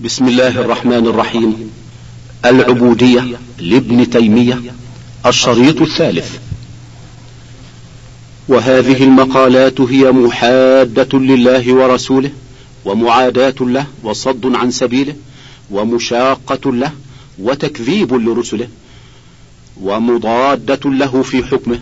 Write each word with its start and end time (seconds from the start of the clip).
بسم 0.00 0.28
الله 0.28 0.60
الرحمن 0.60 1.06
الرحيم. 1.06 1.70
العبودية 2.44 3.38
لابن 3.58 4.10
تيمية 4.10 4.62
الشريط 5.26 5.82
الثالث. 5.82 6.36
وهذه 8.48 9.04
المقالات 9.04 9.80
هي 9.80 10.12
محادة 10.12 11.18
لله 11.18 11.74
ورسوله 11.74 12.30
ومعاداة 12.84 13.54
له 13.60 13.86
وصد 14.02 14.54
عن 14.54 14.70
سبيله 14.70 15.14
ومشاقة 15.70 16.72
له 16.72 16.92
وتكذيب 17.38 18.14
لرسله 18.14 18.68
ومضادة 19.82 20.90
له 20.90 21.22
في 21.22 21.44
حكمه. 21.44 21.80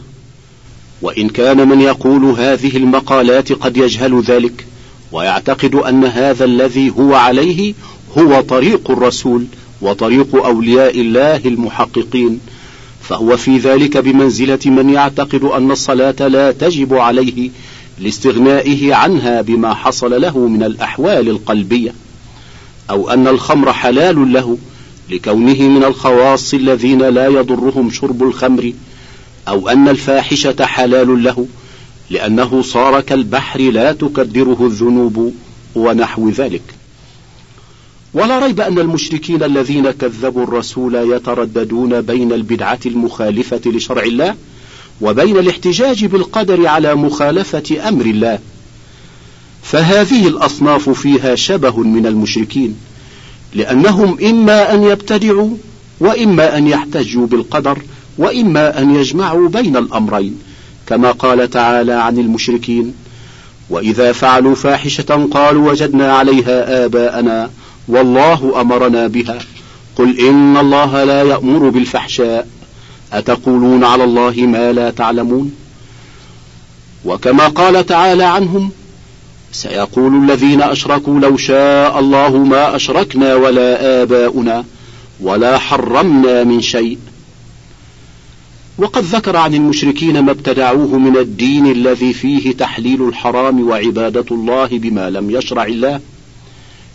وإن 1.02 1.28
كان 1.28 1.68
من 1.68 1.80
يقول 1.80 2.24
هذه 2.24 2.76
المقالات 2.76 3.52
قد 3.52 3.76
يجهل 3.76 4.20
ذلك 4.22 4.66
ويعتقد 5.12 5.74
أن 5.74 6.04
هذا 6.04 6.44
الذي 6.44 6.90
هو 6.90 7.14
عليه 7.14 7.74
هو 8.18 8.40
طريق 8.40 8.90
الرسول 8.90 9.44
وطريق 9.80 10.44
أولياء 10.44 11.00
الله 11.00 11.36
المحققين 11.36 12.40
فهو 13.00 13.36
في 13.36 13.58
ذلك 13.58 13.96
بمنزلة 13.96 14.58
من 14.66 14.90
يعتقد 14.90 15.44
أن 15.44 15.70
الصلاة 15.70 16.28
لا 16.28 16.52
تجب 16.52 16.94
عليه 16.94 17.50
لاستغنائه 17.98 18.94
عنها 18.94 19.42
بما 19.42 19.74
حصل 19.74 20.20
له 20.20 20.38
من 20.38 20.62
الأحوال 20.62 21.28
القلبية 21.28 21.94
أو 22.90 23.10
أن 23.10 23.28
الخمر 23.28 23.72
حلال 23.72 24.32
له 24.32 24.58
لكونه 25.10 25.62
من 25.62 25.84
الخواص 25.84 26.54
الذين 26.54 27.02
لا 27.02 27.26
يضرهم 27.26 27.90
شرب 27.90 28.22
الخمر 28.22 28.72
أو 29.48 29.68
أن 29.68 29.88
الفاحشة 29.88 30.64
حلال 30.64 31.24
له 31.24 31.46
لأنه 32.10 32.62
صار 32.62 33.00
كالبحر 33.00 33.60
لا 33.60 33.92
تكدره 33.92 34.66
الذنوب 34.66 35.34
ونحو 35.74 36.28
ذلك. 36.28 36.62
ولا 38.14 38.38
ريب 38.38 38.60
أن 38.60 38.78
المشركين 38.78 39.42
الذين 39.42 39.90
كذبوا 39.90 40.42
الرسول 40.42 40.94
يترددون 40.94 42.00
بين 42.00 42.32
البدعة 42.32 42.80
المخالفة 42.86 43.60
لشرع 43.66 44.02
الله 44.02 44.34
وبين 45.00 45.38
الاحتجاج 45.38 46.04
بالقدر 46.04 46.66
على 46.66 46.94
مخالفة 46.94 47.88
أمر 47.88 48.06
الله. 48.06 48.38
فهذه 49.62 50.28
الأصناف 50.28 50.90
فيها 50.90 51.34
شبه 51.34 51.78
من 51.80 52.06
المشركين 52.06 52.76
لأنهم 53.54 54.18
إما 54.24 54.74
أن 54.74 54.82
يبتدعوا 54.82 55.56
وإما 56.00 56.58
أن 56.58 56.68
يحتجوا 56.68 57.26
بالقدر 57.26 57.78
وإما 58.18 58.78
أن 58.78 58.94
يجمعوا 58.94 59.48
بين 59.48 59.76
الأمرين 59.76 60.38
كما 60.86 61.10
قال 61.10 61.50
تعالى 61.50 61.92
عن 61.92 62.18
المشركين 62.18 62.94
وإذا 63.70 64.12
فعلوا 64.12 64.54
فاحشة 64.54 65.28
قالوا 65.32 65.70
وجدنا 65.70 66.12
عليها 66.12 66.84
آباءنا 66.84 67.50
والله 67.88 68.60
أمرنا 68.60 69.06
بها. 69.06 69.38
قل 69.96 70.20
إن 70.20 70.56
الله 70.56 71.04
لا 71.04 71.22
يأمر 71.22 71.68
بالفحشاء. 71.68 72.48
أتقولون 73.12 73.84
على 73.84 74.04
الله 74.04 74.34
ما 74.36 74.72
لا 74.72 74.90
تعلمون؟ 74.90 75.52
وكما 77.04 77.48
قال 77.48 77.86
تعالى 77.86 78.24
عنهم 78.24 78.70
سيقول 79.52 80.24
الذين 80.24 80.62
أشركوا 80.62 81.20
لو 81.20 81.36
شاء 81.36 81.98
الله 81.98 82.36
ما 82.38 82.76
أشركنا 82.76 83.34
ولا 83.34 84.02
آباؤنا 84.02 84.64
ولا 85.20 85.58
حرمنا 85.58 86.44
من 86.44 86.60
شيء. 86.60 86.98
وقد 88.78 89.02
ذكر 89.02 89.36
عن 89.36 89.54
المشركين 89.54 90.20
ما 90.20 90.30
ابتدعوه 90.30 90.98
من 90.98 91.16
الدين 91.16 91.72
الذي 91.72 92.12
فيه 92.12 92.52
تحليل 92.52 93.08
الحرام 93.08 93.68
وعبادة 93.68 94.24
الله 94.30 94.66
بما 94.66 95.10
لم 95.10 95.30
يشرع 95.30 95.64
الله. 95.64 96.00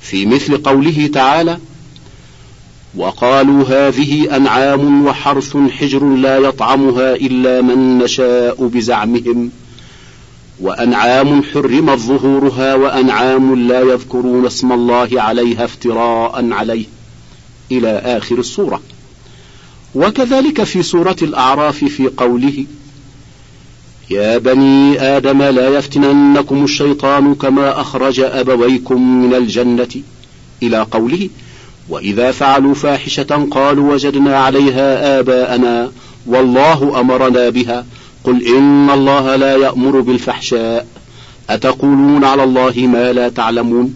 في 0.02 0.26
مثل 0.26 0.58
قوله 0.58 1.10
تعالى 1.14 1.58
وقالوا 2.96 3.64
هذه 3.64 4.36
أنعام 4.36 5.06
وحرث 5.06 5.58
حجر 5.58 6.04
لا 6.04 6.38
يطعمها 6.38 7.16
إلا 7.16 7.62
من 7.62 7.98
نشاء 7.98 8.68
بزعمهم 8.68 9.52
وأنعام 10.60 11.44
حرمت 11.44 12.00
ظهورها 12.00 12.76
وأنعام 12.76 13.68
لا 13.68 13.82
يذكرون 13.82 14.46
اسم 14.46 14.72
الله 14.72 15.10
عليها 15.14 15.66
افتراء 15.66 16.52
عليه 16.52 16.86
إلى 17.72 17.90
آخر 17.90 18.40
السورة. 18.40 18.82
وكذلك 19.96 20.64
في 20.64 20.84
سورة 20.84 21.16
الأعراف 21.22 21.78
في 21.78 22.08
قوله 22.08 22.66
يا 24.10 24.38
بني 24.38 25.02
آدم 25.02 25.44
لا 25.44 25.78
يفتننكم 25.78 26.64
الشيطان 26.64 27.36
كما 27.36 27.82
أخرج 27.82 28.20
أبويكم 28.20 29.22
من 29.24 29.34
الجنة. 29.34 29.88
إلى 30.64 30.82
قوله 30.92 31.30
وإذا 31.90 32.32
فعلوا 32.32 32.74
فاحشة 32.74 33.48
قالوا 33.52 33.94
وجدنا 33.94 34.38
عليها 34.38 35.20
آباءنا 35.20 35.92
والله 36.26 37.00
أمرنا 37.00 37.50
بها. 37.50 37.86
قل 38.24 38.46
إن 38.46 38.90
الله 38.90 39.36
لا 39.36 39.56
يأمر 39.56 40.00
بالفحشاء. 40.00 40.88
أتقولون 41.50 42.24
على 42.24 42.44
الله 42.44 42.74
ما 42.78 43.14
لا 43.14 43.30
تعلمون؟ 43.30 43.94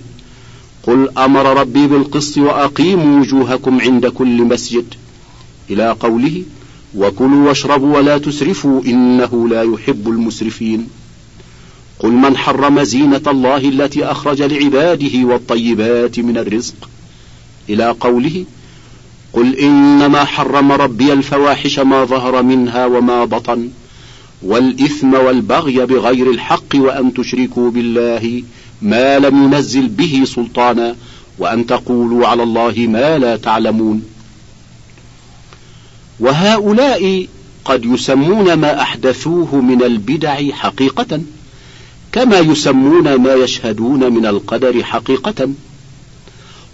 قل 0.84 1.10
أمر 1.18 1.60
ربي 1.60 1.88
بالقسط 1.88 2.38
وأقيموا 2.38 3.20
وجوهكم 3.22 3.82
عند 3.82 4.06
كل 4.06 4.42
مسجد. 4.42 4.86
إلى 5.70 5.96
قوله 6.00 6.44
وكلوا 6.98 7.48
واشربوا 7.48 7.98
ولا 7.98 8.18
تسرفوا 8.18 8.82
إنه 8.86 9.48
لا 9.50 9.64
يحب 9.64 10.10
المسرفين. 10.10 10.88
قل 12.00 12.12
من 12.12 12.38
حرم 12.38 12.84
زينة 12.84 13.22
الله 13.28 13.58
التي 13.58 14.06
أخرج 14.06 14.42
لعباده 14.42 15.26
والطيبات 15.26 16.20
من 16.20 16.38
الرزق؟ 16.38 16.90
إلى 17.70 17.96
قوله 18.00 18.46
قل 19.34 19.56
إنما 19.56 20.24
حرم 20.24 20.72
ربي 20.72 21.14
الفواحش 21.14 21.80
ما 21.80 22.06
ظهر 22.06 22.44
منها 22.44 22.86
وما 22.86 23.26
بطن 23.26 23.70
والإثم 24.44 25.14
والبغي 25.14 25.86
بغير 25.86 26.32
الحق 26.32 26.76
وأن 26.76 27.14
تشركوا 27.14 27.72
بالله 27.72 28.44
ما 28.82 29.20
لم 29.20 29.44
ينزل 29.44 29.88
به 29.88 30.22
سلطانا 30.26 30.96
وأن 31.40 31.66
تقولوا 31.66 32.28
على 32.28 32.44
الله 32.44 32.74
ما 32.78 33.18
لا 33.18 33.36
تعلمون. 33.38 34.04
وهؤلاء 36.22 37.28
قد 37.66 37.86
يسمون 37.86 38.54
ما 38.54 38.82
أحدثوه 38.82 39.56
من 39.56 39.84
البدع 39.84 40.52
حقيقة 40.52 41.22
كما 42.12 42.40
يسمون 42.40 43.16
ما 43.16 43.34
يشهدون 43.34 44.14
من 44.14 44.26
القدر 44.26 44.84
حقيقة. 44.84 45.50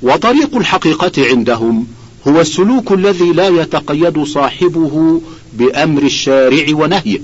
وطريق 0.02 0.56
الحقيقة 0.56 1.28
عندهم 1.30 1.88
هو 2.28 2.42
السلوك 2.42 2.92
الذي 2.92 3.32
لا 3.32 3.48
يتقيد 3.48 4.24
صاحبه 4.24 5.22
بأمر 5.54 6.04
الشارع 6.04 6.66
ونهيه 6.72 7.20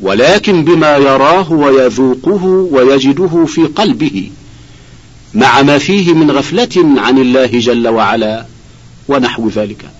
ولكن 0.00 0.64
بما 0.64 0.96
يراه 0.96 1.52
ويذوقه 1.52 2.44
ويجده 2.44 3.44
في 3.44 3.64
قلبه 3.64 4.30
مع 5.34 5.62
ما 5.62 5.78
فيه 5.78 6.12
من 6.12 6.30
غفلة 6.30 7.00
عن 7.00 7.18
الله 7.18 7.46
جل 7.46 7.88
وعلا 7.88 8.46
ونحو 9.08 9.48
ذلك. 9.48 9.97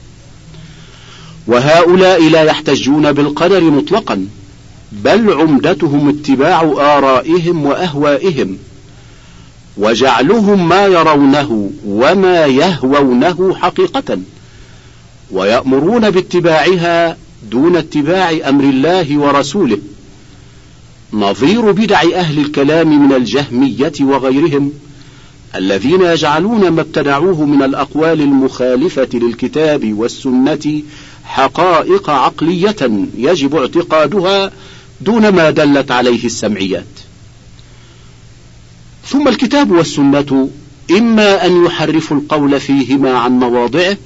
وهؤلاء 1.48 2.28
لا 2.28 2.42
يحتجون 2.42 3.12
بالقدر 3.12 3.64
مطلقا 3.64 4.26
بل 4.92 5.32
عمدتهم 5.32 6.08
اتباع 6.08 6.62
آرائهم 6.62 7.66
وأهوائهم 7.66 8.58
وجعلهم 9.76 10.68
ما 10.68 10.86
يرونه 10.86 11.70
وما 11.86 12.46
يهوونه 12.46 13.54
حقيقة 13.54 14.18
ويأمرون 15.30 16.10
باتباعها 16.10 17.16
دون 17.50 17.76
اتباع 17.76 18.30
أمر 18.48 18.64
الله 18.64 19.18
ورسوله 19.18 19.78
نظير 21.12 21.72
بدع 21.72 22.02
أهل 22.14 22.38
الكلام 22.38 23.06
من 23.06 23.12
الجهمية 23.16 23.92
وغيرهم 24.00 24.72
الذين 25.56 26.02
يجعلون 26.02 26.68
ما 26.68 26.80
ابتدعوه 26.80 27.44
من 27.44 27.62
الأقوال 27.62 28.20
المخالفة 28.20 29.08
للكتاب 29.14 29.92
والسنة 29.98 30.82
حقائق 31.28 32.10
عقلية 32.10 33.08
يجب 33.16 33.56
اعتقادها 33.56 34.52
دون 35.00 35.28
ما 35.28 35.50
دلت 35.50 35.90
عليه 35.90 36.24
السمعيات. 36.24 36.84
ثم 39.06 39.28
الكتاب 39.28 39.70
والسنة 39.70 40.50
إما 40.90 41.46
أن 41.46 41.64
يحرفوا 41.64 42.16
القول 42.16 42.60
فيهما 42.60 43.18
عن 43.18 43.38
مواضعه 43.38 43.96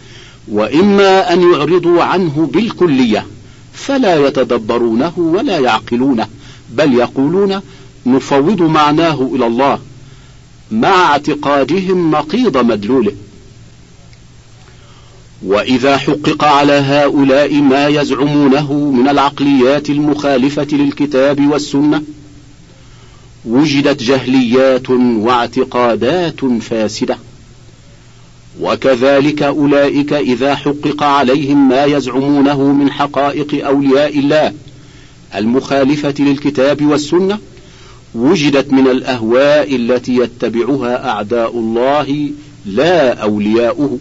وإما 0.49 1.33
أن 1.33 1.53
يعرضوا 1.53 2.03
عنه 2.03 2.51
بالكلية 2.53 3.27
فلا 3.73 4.27
يتدبرونه 4.27 5.13
ولا 5.17 5.59
يعقلونه 5.59 6.27
بل 6.71 6.95
يقولون 6.95 7.61
نفوض 8.07 8.63
معناه 8.63 9.31
إلى 9.35 9.47
الله 9.47 9.79
مع 10.71 10.89
اعتقادهم 10.89 12.11
نقيض 12.11 12.57
مدلوله. 12.57 13.13
وإذا 15.47 15.97
حقق 15.97 16.45
على 16.45 16.73
هؤلاء 16.73 17.55
ما 17.55 17.89
يزعمونه 17.89 18.73
من 18.73 19.09
العقليات 19.09 19.91
المخالفة 19.91 20.67
للكتاب 20.73 21.47
والسنة 21.47 22.03
وجدت 23.45 24.03
جهليات 24.03 24.91
واعتقادات 24.91 26.45
فاسدة. 26.45 27.19
وكذلك 28.61 29.43
أولئك 29.43 30.13
إذا 30.13 30.55
حقق 30.55 31.03
عليهم 31.03 31.69
ما 31.69 31.85
يزعمونه 31.85 32.73
من 32.73 32.91
حقائق 32.91 33.67
أولياء 33.67 34.19
الله 34.19 34.53
المخالفة 35.35 36.15
للكتاب 36.19 36.87
والسنة 36.87 37.39
وجدت 38.15 38.73
من 38.73 38.89
الأهواء 38.89 39.77
التي 39.77 40.17
يتبعها 40.17 41.09
أعداء 41.09 41.59
الله 41.59 42.31
لا 42.67 43.15
أولياؤه. 43.23 43.99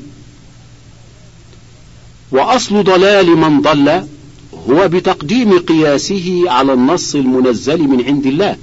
وأصل 2.32 2.84
ضلال 2.84 3.38
من 3.38 3.62
ضل 3.62 4.06
هو 4.70 4.88
بتقديم 4.88 5.58
قياسه 5.60 6.44
على 6.48 6.74
النص 6.74 7.16
المنزل 7.16 7.82
من 7.82 8.06
عند 8.06 8.26
الله. 8.26 8.58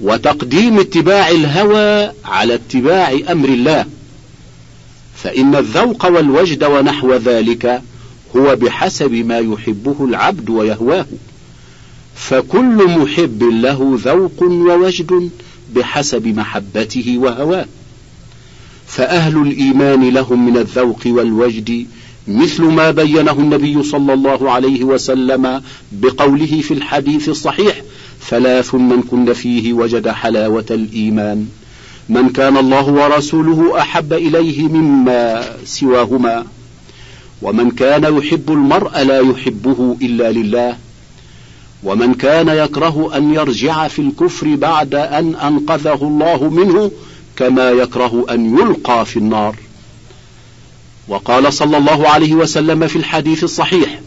وتقديم 0.00 0.78
اتباع 0.78 1.28
الهوى 1.30 2.12
على 2.24 2.54
اتباع 2.54 3.18
أمر 3.30 3.48
الله. 3.48 3.84
فإن 5.16 5.54
الذوق 5.54 6.06
والوجد 6.06 6.64
ونحو 6.64 7.14
ذلك 7.14 7.82
هو 8.36 8.56
بحسب 8.56 9.12
ما 9.12 9.38
يحبه 9.38 9.96
العبد 10.00 10.50
ويهواه. 10.50 11.06
فكل 12.16 12.98
محب 12.98 13.42
له 13.42 13.98
ذوق 14.04 14.42
ووجد 14.42 15.30
بحسب 15.74 16.26
محبته 16.26 17.18
وهواه. 17.18 17.66
فأهل 18.90 19.36
الإيمان 19.36 20.08
لهم 20.08 20.46
من 20.46 20.56
الذوق 20.56 21.00
والوجد 21.06 21.86
مثل 22.28 22.62
ما 22.62 22.90
بينه 22.90 23.32
النبي 23.32 23.82
صلى 23.82 24.12
الله 24.12 24.50
عليه 24.50 24.84
وسلم 24.84 25.62
بقوله 25.92 26.60
في 26.60 26.74
الحديث 26.74 27.28
الصحيح 27.28 27.82
ثلاث 28.28 28.74
من 28.74 29.02
كن 29.02 29.32
فيه 29.32 29.72
وجد 29.72 30.08
حلاوة 30.08 30.64
الإيمان. 30.70 31.48
من 32.08 32.28
كان 32.28 32.56
الله 32.56 32.92
ورسوله 32.92 33.80
أحب 33.80 34.12
إليه 34.12 34.62
مما 34.68 35.44
سواهما. 35.64 36.44
ومن 37.42 37.70
كان 37.70 38.16
يحب 38.16 38.52
المرء 38.52 39.02
لا 39.02 39.20
يحبه 39.20 39.96
إلا 40.02 40.32
لله. 40.32 40.76
ومن 41.82 42.14
كان 42.14 42.48
يكره 42.48 43.16
أن 43.16 43.34
يرجع 43.34 43.88
في 43.88 44.02
الكفر 44.02 44.54
بعد 44.56 44.94
أن 44.94 45.34
أنقذه 45.34 45.98
الله 46.02 46.48
منه 46.48 46.90
كما 47.40 47.70
يكره 47.70 48.26
أن 48.30 48.58
يلقى 48.58 49.06
في 49.06 49.16
النار. 49.16 49.56
وقال 51.08 51.52
صلى 51.52 51.76
الله 51.76 52.08
عليه 52.08 52.34
وسلم 52.34 52.86
في 52.86 52.96
الحديث 52.96 53.44
الصحيح 53.44 54.00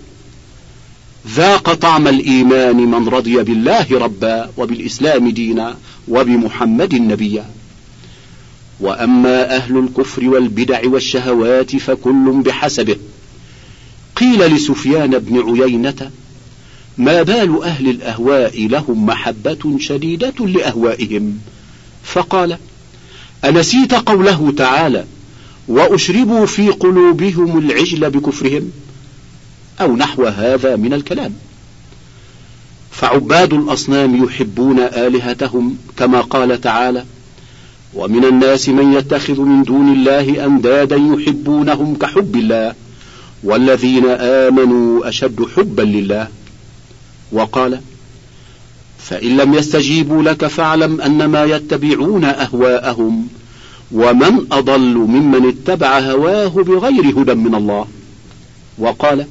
ذاق 1.28 1.74
طعم 1.74 2.08
الإيمان 2.08 2.78
من 2.78 3.08
رضي 3.10 3.44
بالله 3.44 3.86
ربا 3.92 4.50
وبالإسلام 4.58 5.30
دينا 5.30 5.78
وبمحمد 6.08 6.96
نبيا 6.96 7.46
وأما 8.80 9.56
أهل 9.56 9.78
الكفر 9.78 10.30
والبدع 10.30 10.82
والشهوات 10.86 11.76
فكل 11.76 12.42
بحسبه. 12.46 12.96
قيل 14.16 14.40
لسفيان 14.40 15.20
بن 15.20 15.62
عيينة 15.62 16.12
ما 16.98 17.24
بال 17.24 17.64
أهل 17.64 17.90
الأهواء 17.90 18.68
لهم 18.68 19.06
محبة 19.06 19.78
شديدة 19.80 20.34
لأهوائهم. 20.40 21.40
فقال 22.04 22.58
أنسيت 23.46 23.94
قوله 23.94 24.54
تعالى 24.58 25.06
وأشربوا 25.68 26.46
في 26.46 26.70
قلوبهم 26.70 27.58
العجل 27.58 28.10
بكفرهم 28.10 28.72
أو 29.82 29.96
نحو 29.96 30.26
هذا 30.26 30.76
من 30.76 30.94
الكلام. 30.94 31.34
فعباد 32.92 33.54
الأصنام 33.54 34.24
يحبون 34.24 34.80
آلهتهم 34.80 35.78
كما 35.98 36.22
قال 36.22 36.62
تعالى 36.62 37.06
ومن 37.94 38.26
الناس 38.26 38.70
من 38.70 38.94
يتخذ 38.94 39.42
من 39.42 39.64
دون 39.64 39.94
الله 39.94 40.46
أندادا 40.46 40.96
يحبونهم 40.96 41.96
كحب 41.96 42.36
الله 42.36 42.74
والذين 43.44 44.06
آمنوا 44.10 45.10
أشد 45.10 45.46
حبا 45.56 45.82
لله. 45.82 46.28
وقال 47.32 47.82
فإن 49.04 49.38
لم 49.38 49.54
يستجيبوا 49.54 50.24
لك 50.24 50.48
فاعلم 50.48 51.02
أنما 51.02 51.44
يتبعون 51.44 52.24
أهواءهم 52.24 53.28
ومن 53.92 54.46
أضل 54.52 54.96
ممن 54.96 55.48
اتبع 55.48 56.00
هواه 56.00 56.48
بغير 56.48 57.22
هدى 57.22 57.34
من 57.34 57.56
الله. 57.56 57.88
وقال 58.78 59.26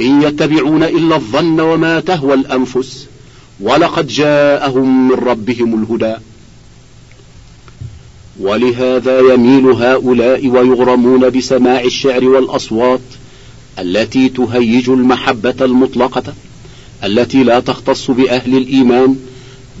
إن 0.00 0.22
يتبعون 0.22 0.82
إلا 0.82 1.16
الظن 1.16 1.60
وما 1.60 2.00
تهوى 2.00 2.34
الأنفس 2.34 3.06
ولقد 3.60 4.06
جاءهم 4.06 5.08
من 5.08 5.14
ربهم 5.14 5.82
الهدى. 5.82 6.14
ولهذا 8.40 9.20
يميل 9.20 9.66
هؤلاء 9.66 10.48
ويغرمون 10.48 11.30
بسماع 11.30 11.80
الشعر 11.80 12.24
والأصوات 12.24 13.00
التي 13.78 14.28
تهيج 14.28 14.90
المحبة 14.90 15.54
المطلقة. 15.60 16.34
التي 17.04 17.44
لا 17.44 17.60
تختص 17.60 18.10
بأهل 18.10 18.56
الإيمان 18.56 19.16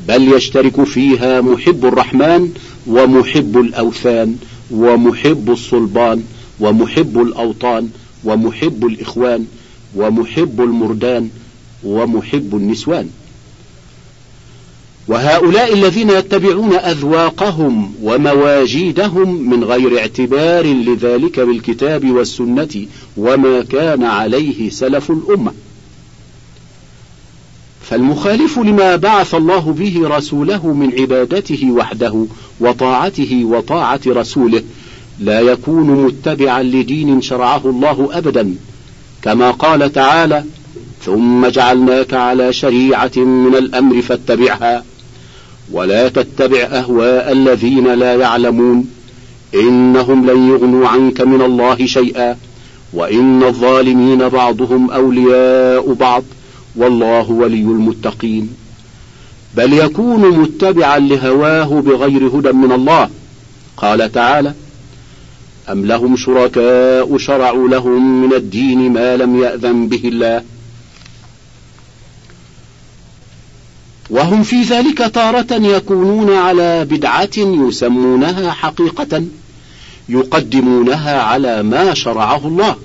بل 0.08 0.32
يشترك 0.32 0.84
فيها 0.84 1.40
محب 1.40 1.86
الرحمن 1.86 2.50
ومحب 2.86 3.58
الأوثان 3.58 4.36
ومحب 4.70 5.50
الصلبان 5.50 6.22
ومحب 6.60 7.20
الأوطان 7.22 7.88
ومحب 8.24 8.86
الإخوان 8.86 9.46
ومحب 9.96 10.60
المردان 10.60 11.28
ومحب 11.84 12.56
النسوان. 12.56 13.08
وهؤلاء 15.08 15.72
الذين 15.72 16.10
يتبعون 16.10 16.74
أذواقهم 16.74 17.94
ومواجيدهم 18.02 19.50
من 19.50 19.64
غير 19.64 19.98
اعتبار 19.98 20.66
لذلك 20.66 21.40
بالكتاب 21.40 22.10
والسنة 22.10 22.86
وما 23.16 23.62
كان 23.62 24.02
عليه 24.02 24.70
سلف 24.70 25.10
الأمة. 25.10 25.52
فالمخالف 27.90 28.58
لما 28.58 28.96
بعث 28.96 29.34
الله 29.34 29.74
به 29.78 30.00
رسوله 30.04 30.66
من 30.66 30.92
عبادته 31.00 31.70
وحده 31.70 32.26
وطاعته 32.60 33.42
وطاعة 33.44 34.00
رسوله 34.06 34.62
لا 35.20 35.40
يكون 35.40 36.04
متبعا 36.04 36.62
لدين 36.62 37.20
شرعه 37.20 37.62
الله 37.64 38.08
أبدا 38.12 38.54
كما 39.22 39.50
قال 39.50 39.92
تعالى 39.92 40.44
ثم 41.04 41.46
جعلناك 41.46 42.14
على 42.14 42.52
شريعة 42.52 43.12
من 43.16 43.54
الأمر 43.54 44.02
فاتبعها 44.02 44.84
ولا 45.72 46.08
تتبع 46.08 46.58
أهواء 46.58 47.32
الذين 47.32 47.88
لا 47.88 48.14
يعلمون 48.14 48.86
إنهم 49.54 50.30
لن 50.30 50.48
يغنوا 50.48 50.88
عنك 50.88 51.20
من 51.20 51.42
الله 51.42 51.86
شيئا 51.86 52.36
وإن 52.92 53.42
الظالمين 53.42 54.28
بعضهم 54.28 54.90
أولياء 54.90 55.92
بعض 55.92 56.22
والله 56.76 57.30
ولي 57.30 57.62
المتقين. 57.62 58.56
بل 59.56 59.72
يكون 59.72 60.38
متبعا 60.38 60.98
لهواه 60.98 61.80
بغير 61.80 62.26
هدى 62.26 62.52
من 62.52 62.72
الله. 62.72 63.10
قال 63.76 64.12
تعالى 64.12 64.54
أم 65.68 65.86
لهم 65.86 66.16
شركاء 66.16 67.18
شرعوا 67.18 67.68
لهم 67.68 68.22
من 68.22 68.34
الدين 68.34 68.92
ما 68.92 69.16
لم 69.16 69.42
يأذن 69.42 69.88
به 69.88 70.00
الله. 70.04 70.42
وهم 74.10 74.42
في 74.42 74.62
ذلك 74.62 74.98
تارة 74.98 75.54
يكونون 75.54 76.32
على 76.32 76.84
بدعة 76.84 77.36
يسمونها 77.36 78.52
حقيقة 78.52 79.24
يقدمونها 80.08 81.22
على 81.22 81.62
ما 81.62 81.94
شرعه 81.94 82.46
الله. 82.46 82.76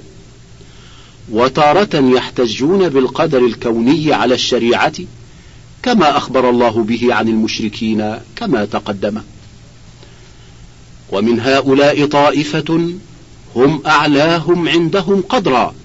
وتارة 1.32 1.96
يحتجون 1.96 2.90
بالقدر 2.90 3.46
الكوني 3.46 4.14
على 4.14 4.34
الشريعة 4.34 4.94
كما 5.84 6.18
أخبر 6.18 6.50
الله 6.50 6.84
به 6.84 7.14
عن 7.14 7.28
المشركين 7.28 8.16
كما 8.36 8.66
تقدم. 8.66 9.22
ومن 11.12 11.40
هؤلاء 11.40 12.06
طائفة 12.06 12.94
هم 13.56 13.82
أعلاهم 13.86 14.70
عندهم 14.70 15.24
قدرا 15.30 15.76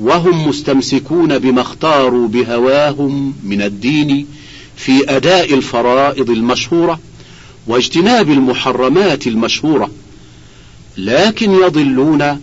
وهم 0.00 0.48
مستمسكون 0.48 1.38
بما 1.38 1.60
اختاروا 1.60 2.28
بهواهم 2.28 3.34
من 3.44 3.62
الدين 3.62 4.26
في 4.76 5.16
أداء 5.16 5.54
الفرائض 5.54 6.30
المشهورة 6.30 7.00
واجتناب 7.66 8.30
المحرمات 8.30 9.26
المشهورة 9.26 9.90
لكن 10.96 11.50
يضلون 11.50 12.40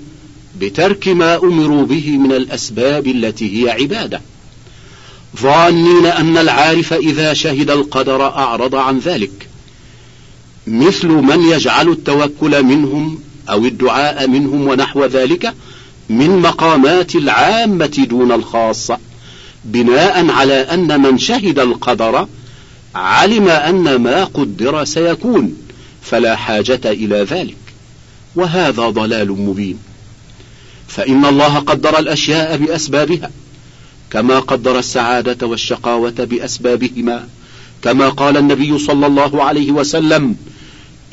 بترك 0.60 1.08
ما 1.08 1.44
أمروا 1.44 1.86
به 1.86 2.18
من 2.18 2.32
الأسباب 2.32 3.08
التي 3.08 3.64
هي 3.66 3.70
عبادة. 3.70 4.22
ظانين 5.42 6.06
أن 6.06 6.38
العارف 6.38 6.94
إذا 6.94 7.34
شهد 7.34 7.72
القدر 7.72 8.22
أعرض 8.22 8.76
عن 8.76 9.00
ذلك. 9.00 9.48
مثل 10.68 11.08
من 11.08 11.40
يجعل 11.52 11.90
التوكل 11.90 12.64
منهم 12.64 13.20
أو 13.50 13.66
الدعاء 13.66 14.28
منهم 14.28 14.68
ونحو 14.68 15.06
ذلك 15.06 15.54
من 16.10 16.30
مقامات 16.40 17.16
العامة 17.16 18.06
دون 18.10 18.32
الخاصة 18.32 18.98
بناء 19.66 20.32
على 20.32 20.54
أن 20.54 21.02
من 21.02 21.18
شهد 21.18 21.60
القدر 21.60 22.28
علم 22.96 23.48
أن 23.48 23.96
ما 23.96 24.24
قدر 24.24 24.84
سيكون 24.84 25.56
فلا 26.02 26.36
حاجة 26.36 26.82
إلى 26.86 27.16
ذلك. 27.16 27.58
وهذا 28.36 28.90
ضلال 28.90 29.32
مبين. 29.32 29.93
فإن 30.96 31.26
الله 31.26 31.60
قدر 31.60 32.00
الأشياء 32.00 32.58
بأسبابها 32.58 33.32
كما 34.10 34.40
قدر 34.40 34.80
السعادة 34.80 35.48
والشقاوة 35.48 36.14
بأسبابهما. 36.18 37.28
كما 37.82 38.10
قال 38.10 38.38
النبي 38.38 38.78
صلى 38.78 39.08
الله 39.08 39.44
عليه 39.44 39.72
وسلم 39.72 40.36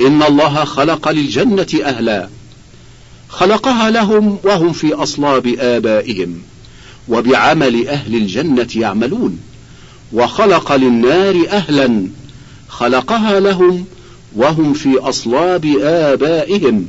إن 0.01 0.23
الله 0.23 0.65
خلق 0.65 1.09
للجنة 1.09 1.67
أهلا. 1.85 2.29
خلقها 3.29 3.91
لهم 3.91 4.39
وهم 4.45 4.73
في 4.73 4.95
أصلاب 4.95 5.55
آبائهم 5.59 6.43
وبعمل 7.09 7.89
أهل 7.89 8.15
الجنة 8.15 8.69
يعملون. 8.77 9.41
وخلق 10.13 10.73
للنار 10.73 11.47
أهلا. 11.51 12.07
خلقها 12.69 13.41
لهم 13.41 13.85
وهم 14.37 14.73
في 14.73 14.99
أصلاب 14.99 15.77
آبائهم. 15.83 16.87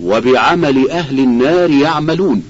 وبعمل 0.00 0.90
أهل 0.90 1.18
النار 1.18 1.70
يعملون. 1.70 2.42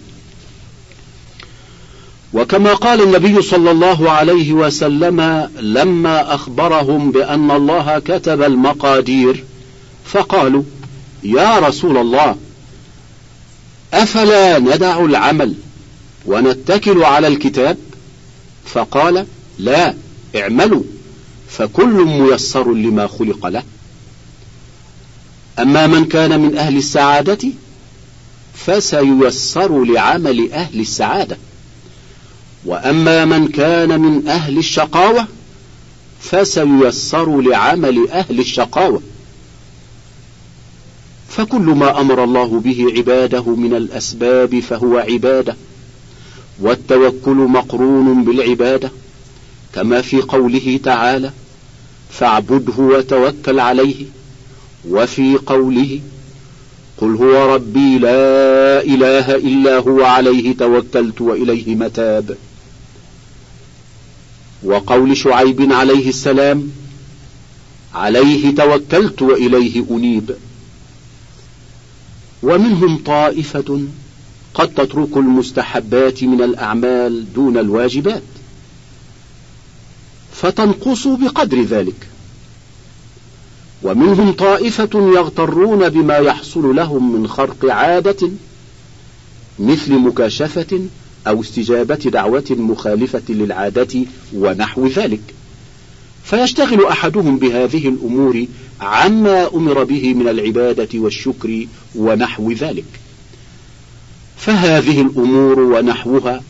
وكما 2.33 2.75
قال 2.75 3.03
النبي 3.03 3.43
صلى 3.43 3.71
الله 3.71 4.11
عليه 4.11 4.53
وسلم 4.53 5.21
لما 5.61 6.35
أخبرهم 6.35 7.11
بأن 7.13 7.51
الله 7.51 7.99
كتب 7.99 8.43
المقادير 8.43 9.45
فقالوا 10.05 10.63
يا 11.23 11.59
رسول 11.59 11.97
الله 11.97 12.37
أفلا 13.95 14.59
ندع 14.59 15.05
العمل 15.05 15.55
ونتكل 16.27 17.05
على 17.05 17.27
الكتاب؟ 17.27 17.77
فقال 18.65 19.27
لا 19.59 19.95
اعملوا 20.37 20.83
فكل 21.49 22.05
ميسر 22.05 22.73
لما 22.73 23.07
خلق 23.07 23.47
له. 23.47 23.63
أما 25.59 25.87
من 25.87 26.05
كان 26.05 26.41
من 26.41 26.57
أهل 26.57 26.77
السعادة 26.77 27.39
فسييسر 28.55 29.85
لعمل 29.85 30.53
أهل 30.53 30.81
السعادة. 30.81 31.37
وأما 32.65 33.25
من 33.25 33.49
كان 33.49 34.01
من 34.01 34.29
أهل 34.29 34.59
الشقاوة 34.59 35.27
فسييسر 36.21 37.41
لعمل 37.41 38.09
أهل 38.11 38.41
الشقاوة. 38.41 39.03
فكل 41.29 41.63
ما 41.63 42.01
أمر 42.01 42.25
الله 42.25 42.61
به 42.61 42.87
عباده 42.97 43.43
من 43.43 43.75
الأسباب 43.75 44.61
فهو 44.61 44.99
عبادة 44.99 45.57
والتوكل 46.61 47.37
مقرون 47.37 48.25
بالعبادة 48.25 48.91
كما 49.75 50.03
في 50.03 50.21
قوله 50.21 50.81
تعالى 50.85 51.31
فاعبده 52.11 52.73
وتوكل 52.79 53.61
عليه 53.61 54.05
وفي 54.89 55.37
قوله 55.37 56.01
قل 56.99 57.15
هو 57.17 57.55
ربي 57.55 57.99
لا 57.99 58.83
إله 58.83 59.35
إلا 59.37 59.79
هو 59.79 60.05
عليه 60.05 60.57
توكلت 60.57 61.21
وإليه 61.21 61.75
متاب. 61.75 62.37
وقول 64.63 65.17
شعيب 65.17 65.73
عليه 65.73 66.09
السلام 66.09 66.71
عليه 67.95 68.55
توكلت 68.55 69.23
وإليه 69.23 69.85
أنيب. 69.91 70.37
ومنهم 72.43 72.99
طائفة 72.99 73.81
قد 74.55 74.75
تترك 74.75 75.17
المستحبات 75.17 76.25
من 76.25 76.43
الأعمال 76.43 77.33
دون 77.33 77.59
الواجبات 77.59 78.23
فتنقص 80.33 81.07
بقدر 81.07 81.63
ذلك. 81.63 82.12
ومنهم 83.83 84.33
طائفة 84.33 85.13
يغترون 85.15 85.89
بما 85.89 86.17
يحصل 86.17 86.77
لهم 86.77 87.13
من 87.21 87.29
خرق 87.29 87.65
عادة 87.65 88.31
مثل 89.59 89.93
مكاشفة 89.93 90.81
أو 91.27 91.41
استجابة 91.41 91.95
دعوة 91.95 92.45
مخالفة 92.51 93.23
للعادة 93.29 94.01
ونحو 94.35 94.87
ذلك. 94.87 95.21
فيشتغل 96.25 96.87
أحدهم 96.87 97.39
بهذه 97.39 97.89
الأمور 97.89 98.47
عما 98.81 99.55
أمر 99.55 99.85
به 99.85 100.15
من 100.15 100.29
العبادة 100.29 100.89
والشكر 100.95 101.67
ونحو 101.95 102.53
ذلك. 102.53 102.85
فهذه 104.37 105.01
الأمور 105.01 105.61
ونحوها 105.61 106.43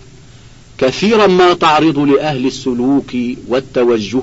كثيرا 0.78 1.26
ما 1.26 1.54
تعرض 1.54 1.98
لأهل 1.98 2.46
السلوك 2.46 3.16
والتوجه 3.48 4.22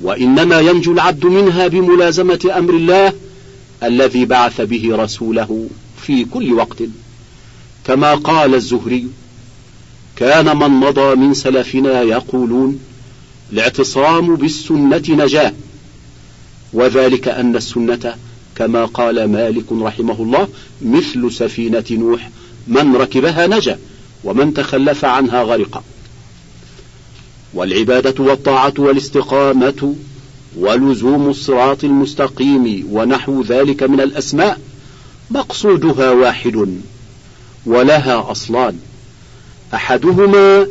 وإنما 0.00 0.60
ينجو 0.60 0.92
العبد 0.92 1.26
منها 1.26 1.66
بملازمة 1.66 2.50
أمر 2.56 2.74
الله 2.74 3.12
الذي 3.82 4.24
بعث 4.24 4.60
به 4.60 4.96
رسوله 4.96 5.68
في 6.02 6.24
كل 6.24 6.52
وقت. 6.52 6.82
كما 7.84 8.14
قال 8.14 8.54
الزهري 8.54 9.06
كان 10.16 10.56
من 10.56 10.70
مضى 10.70 11.14
من 11.14 11.34
سلفنا 11.34 12.02
يقولون 12.02 12.80
الاعتصام 13.52 14.36
بالسنة 14.36 15.02
نجاة. 15.08 15.52
وذلك 16.72 17.28
أن 17.28 17.56
السنة 17.56 18.14
كما 18.56 18.84
قال 18.84 19.24
مالك 19.24 19.72
رحمه 19.72 20.22
الله 20.22 20.48
مثل 20.82 21.32
سفينة 21.32 21.84
نوح 21.90 22.30
من 22.66 22.96
ركبها 22.96 23.46
نجا 23.46 23.78
ومن 24.24 24.54
تخلف 24.54 25.04
عنها 25.04 25.42
غرق 25.42 25.82
والعبادة 27.54 28.24
والطاعة 28.24 28.74
والاستقامة 28.78 29.94
ولزوم 30.58 31.28
الصراط 31.28 31.84
المستقيم 31.84 32.88
ونحو 32.92 33.42
ذلك 33.42 33.82
من 33.82 34.00
الأسماء 34.00 34.60
مقصودها 35.30 36.10
واحد 36.10 36.68
ولها 37.66 38.30
أصلان. 38.30 38.78
أحدهما 39.74 40.66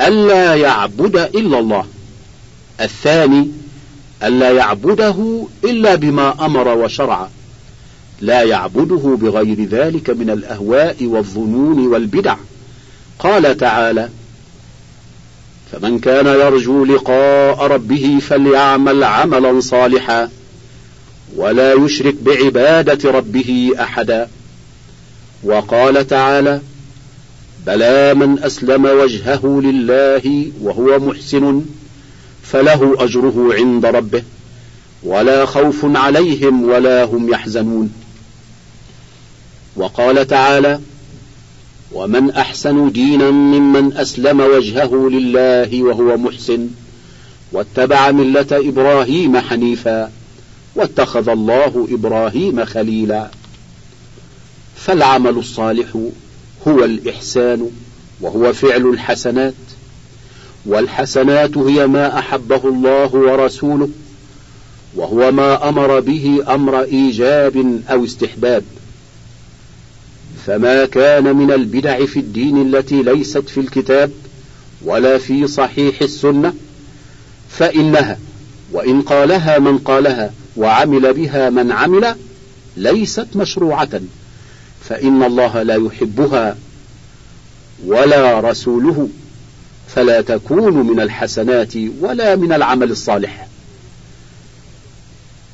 ألا 0.00 0.54
يعبد 0.54 1.16
إلا 1.16 1.58
الله. 1.58 1.86
الثاني 2.80 3.48
ألا 4.22 4.50
يعبده 4.50 5.46
إلا 5.64 5.94
بما 5.94 6.46
أمر 6.46 6.68
وشرع. 6.68 7.28
لا 8.20 8.42
يعبده 8.42 9.16
بغير 9.20 9.64
ذلك 9.64 10.10
من 10.10 10.30
الأهواء 10.30 10.96
والظنون 11.04 11.86
والبدع. 11.86 12.36
قال 13.18 13.56
تعالى 13.56 14.08
فمن 15.72 15.98
كان 15.98 16.26
يرجو 16.26 16.84
لقاء 16.84 17.66
ربه 17.66 18.18
فليعمل 18.28 19.04
عملا 19.04 19.60
صالحا 19.60 20.30
ولا 21.36 21.72
يشرك 21.72 22.14
بعبادة 22.14 23.10
ربه 23.10 23.70
أحدا. 23.80 24.28
وقال 25.44 26.06
تعالى 26.06 26.60
بلى 27.66 28.14
من 28.14 28.38
أسلم 28.42 28.84
وجهه 28.84 29.60
لله 29.64 30.52
وهو 30.60 30.98
محسن 30.98 31.64
فله 32.42 32.96
أجره 32.98 33.48
عند 33.52 33.86
ربه 33.86 34.22
ولا 35.02 35.46
خوف 35.46 35.96
عليهم 35.96 36.62
ولا 36.62 37.04
هم 37.04 37.32
يحزنون. 37.32 37.92
وقال 39.76 40.26
تعالى 40.26 40.80
ومن 41.94 42.30
أحسن 42.30 42.92
دينا 42.92 43.30
ممن 43.30 43.92
أسلم 43.92 44.40
وجهه 44.40 45.08
لله 45.10 45.82
وهو 45.82 46.16
محسن 46.16 46.68
واتبع 47.52 48.10
ملة 48.10 48.46
إبراهيم 48.52 49.36
حنيفا 49.36 50.10
واتخذ 50.74 51.28
الله 51.28 51.88
إبراهيم 51.90 52.64
خليلا. 52.64 53.30
فالعمل 54.76 55.38
الصالح 55.38 55.86
هو 56.68 56.84
الإحسان 56.84 57.70
وهو 58.20 58.52
فعل 58.52 58.86
الحسنات 58.86 59.54
والحسنات 60.66 61.58
هي 61.58 61.86
ما 61.86 62.18
أحبه 62.18 62.60
الله 62.64 63.14
ورسوله 63.14 63.88
وهو 64.94 65.32
ما 65.32 65.68
أمر 65.68 66.00
به 66.00 66.44
أمر 66.48 66.82
إيجاب 66.82 67.80
أو 67.90 68.04
استحباب. 68.04 68.62
فما 70.46 70.84
كان 70.84 71.36
من 71.36 71.50
البدع 71.52 72.04
في 72.04 72.18
الدين 72.18 72.74
التي 72.74 73.02
ليست 73.02 73.48
في 73.48 73.60
الكتاب 73.60 74.10
ولا 74.84 75.18
في 75.18 75.46
صحيح 75.46 76.02
السنة 76.02 76.54
فإنها 77.50 78.18
وإن 78.72 79.02
قالها 79.02 79.58
من 79.58 79.78
قالها 79.78 80.32
وعمل 80.56 81.12
بها 81.14 81.50
من 81.50 81.72
عمل 81.72 82.16
ليست 82.76 83.26
مشروعة 83.34 84.00
فإن 84.84 85.22
الله 85.22 85.62
لا 85.62 85.74
يحبها 85.74 86.56
ولا 87.86 88.40
رسوله 88.40 89.08
فلا 89.88 90.20
تكون 90.20 90.74
من 90.74 91.00
الحسنات 91.00 91.72
ولا 92.00 92.36
من 92.36 92.52
العمل 92.52 92.90
الصالح. 92.90 93.48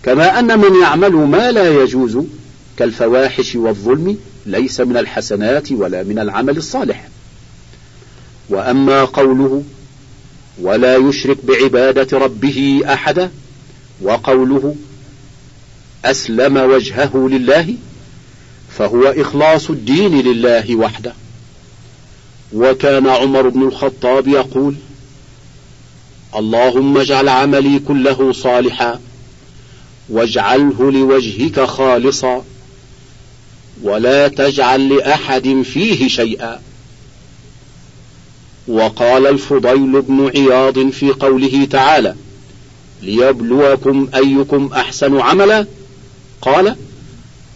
كما 0.02 0.38
أن 0.38 0.58
من 0.58 0.80
يعمل 0.82 1.12
ما 1.12 1.52
لا 1.52 1.82
يجوز 1.82 2.18
كالفواحش 2.76 3.56
والظلم 3.56 4.18
ليس 4.48 4.80
من 4.80 4.96
الحسنات 4.96 5.72
ولا 5.72 6.02
من 6.02 6.18
العمل 6.18 6.56
الصالح. 6.56 7.08
وأما 8.48 9.04
قوله 9.04 9.62
ولا 10.60 10.96
يشرك 10.96 11.36
بعبادة 11.44 12.18
ربه 12.18 12.82
أحدا 12.86 13.30
وقوله 14.02 14.76
أسلم 16.04 16.56
وجهه 16.56 17.28
لله 17.30 17.74
فهو 18.78 19.02
إخلاص 19.02 19.70
الدين 19.70 20.20
لله 20.20 20.76
وحده. 20.76 21.12
وكان 22.52 23.06
عمر 23.06 23.48
بن 23.48 23.62
الخطاب 23.62 24.28
يقول 24.28 24.74
اللهم 26.36 26.98
اجعل 26.98 27.28
عملي 27.28 27.78
كله 27.78 28.32
صالحا 28.32 29.00
واجعله 30.08 30.90
لوجهك 30.92 31.60
خالصا 31.60 32.44
ولا 33.82 34.28
تجعل 34.28 34.88
لأحد 34.96 35.62
فيه 35.62 36.08
شيئا. 36.08 36.60
وقال 38.68 39.26
الفضيل 39.26 40.02
بن 40.02 40.30
عياض 40.36 40.88
في 40.88 41.10
قوله 41.10 41.66
تعالى 41.70 42.14
ليبلوكم 43.02 44.08
أيكم 44.14 44.70
أحسن 44.74 45.20
عملا. 45.20 45.66
قال 46.42 46.76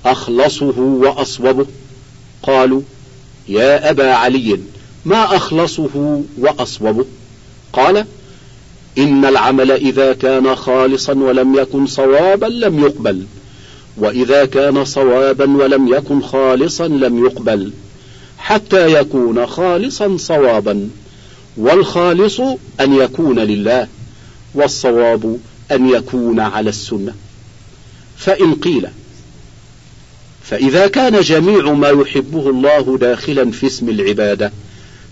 أخلصه 0.07 0.79
وأصوبه. 0.79 1.67
قالوا 2.43 2.83
يا 3.49 3.91
أبا 3.91 4.15
علي 4.15 4.61
ما 5.05 5.37
أخلصه 5.37 6.23
وأصوبه؟ 6.39 7.05
قال 7.73 8.07
إن 8.99 9.25
العمل 9.25 9.71
إذا 9.71 10.13
كان 10.13 10.57
خالصا 10.57 11.13
ولم 11.13 11.55
يكن 11.55 11.87
صوابا 11.87 12.47
لم 12.47 12.81
يقبل. 12.81 13.27
وإذا 13.97 14.45
كان 14.45 14.85
صوابا 14.85 15.57
ولم 15.57 15.89
يكن 15.89 16.23
خالصا 16.23 16.89
لم 16.89 17.25
يقبل 17.25 17.73
حتى 18.39 19.01
يكون 19.01 19.47
خالصا 19.47 20.17
صوابا. 20.17 20.91
والخالص 21.57 22.41
أن 22.81 22.95
يكون 22.95 23.39
لله 23.39 23.89
والصواب 24.55 25.39
أن 25.73 25.89
يكون 25.89 26.41
على 26.41 26.71
السنة. 26.71 27.15
فإن 28.17 28.55
قيل 28.55 28.89
فإذا 30.43 30.87
كان 30.87 31.21
جميع 31.21 31.73
ما 31.73 31.89
يحبه 31.89 32.51
الله 32.51 32.99
داخلا 32.99 33.51
في 33.51 33.67
اسم 33.67 33.89
العبادة 33.89 34.53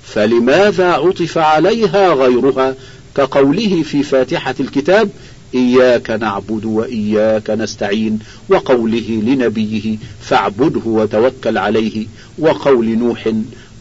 فلماذا 0.05 0.93
عطف 0.93 1.39
عليها 1.39 2.13
غيرها؟ 2.15 2.75
كقوله 3.17 3.83
في 3.83 4.03
فاتحة 4.03 4.55
الكتاب 4.61 5.11
إياك 5.54 6.11
نعبد 6.11 6.64
وإياك 6.64 7.50
نستعين 7.50 8.19
وقوله 8.49 9.23
لنبيه 9.23 9.97
فاعبده 10.21 10.80
وتوكل 10.85 11.59
عليه 11.59 12.07
وقول 12.38 12.99
نوح 12.99 13.33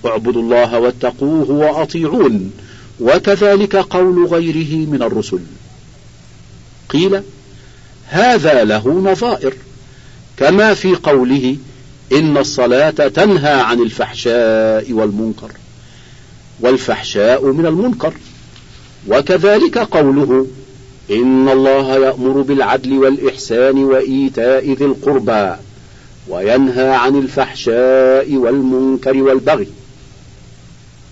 اعبدوا 0.05 0.41
الله 0.41 0.79
واتقوه 0.79 1.51
وأطيعون 1.51 2.51
وكذلك 2.99 3.75
قول 3.75 4.25
غيره 4.25 4.89
من 4.89 5.03
الرسل. 5.03 5.39
قيل 6.89 7.21
هذا 8.07 8.63
له 8.63 8.89
نظائر 9.11 9.53
كما 10.37 10.73
في 10.73 10.95
قوله 10.95 11.57
إن 12.11 12.37
الصلاة 12.37 12.89
تنهى 12.89 13.61
عن 13.61 13.81
الفحشاء 13.81 14.91
والمنكر 14.91 15.51
والفحشاء 16.59 17.45
من 17.45 17.65
المنكر 17.65 18.13
وكذلك 19.07 19.77
قوله 19.77 20.47
إن 21.11 21.49
الله 21.49 21.97
يأمر 21.97 22.41
بالعدل 22.41 22.93
والإحسان 22.97 23.83
وإيتاء 23.83 24.73
ذي 24.73 24.85
القربى 24.85 25.55
وينهى 26.27 26.89
عن 26.89 27.15
الفحشاء 27.15 28.35
والمنكر 28.35 29.17
والبغي. 29.17 29.67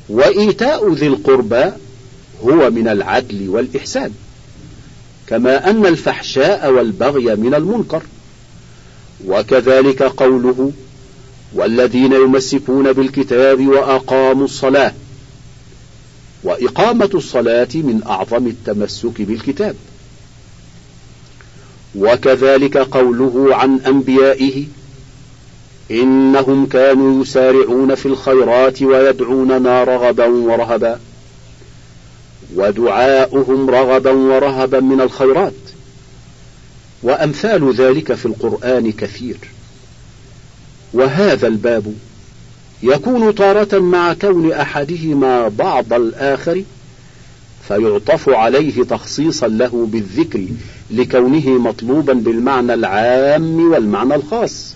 وإيتاء 0.10 0.94
ذي 0.94 1.08
القربى 1.08 1.64
هو 2.44 2.70
من 2.70 2.88
العدل 2.88 3.50
والإحسان 3.50 4.12
كما 5.28 5.70
أن 5.70 5.86
الفحشاء 5.86 6.72
والبغي 6.72 7.36
من 7.36 7.56
المنكر. 7.56 8.02
وكذلك 9.26 10.04
قوله 10.04 10.72
والذين 11.54 12.14
يمسكون 12.14 12.94
بالكتاب 12.94 13.68
وأقاموا 13.68 14.46
الصلاة 14.46 14.94
وإقامة 16.44 17.10
الصلاة 17.14 17.68
من 17.74 18.02
أعظم 18.08 18.48
التمسك 18.48 19.22
بالكتاب. 19.22 19.76
وكذلك 21.98 22.78
قوله 22.78 23.56
عن 23.56 23.80
أنبيائه 23.80 24.66
إنهم 25.92 26.66
كانوا 26.66 27.22
يسارعون 27.22 27.96
في 27.96 28.06
الخيرات 28.06 28.82
ويدعوننا 28.82 29.84
رغبا 29.84 30.26
ورهبا 30.26 31.00
ودعاؤهم 32.56 33.70
رغبا 33.70 34.12
ورهبا 34.12 34.80
من 34.80 35.02
الخيرات 35.02 35.54
وأمثال 37.04 37.74
ذلك 37.74 38.14
في 38.14 38.26
القرآن 38.26 38.92
كثير 38.92 39.38
وهذا 40.94 41.48
الباب 41.48 41.94
يكون 42.84 43.36
تارة 43.36 43.80
مع 43.80 44.14
كون 44.14 44.52
أحدهما 44.52 45.48
بعض 45.48 45.94
الآخر 45.94 46.64
فيعطف 47.68 48.30
عليه 48.30 48.84
تخصيصا 48.84 49.48
له 49.48 49.88
بالذكر 49.92 50.46
لكونه 50.92 51.50
مطلوبا 51.50 52.14
بالمعنى 52.14 52.74
العام 52.74 53.72
والمعنى 53.72 54.16
الخاص. 54.16 54.76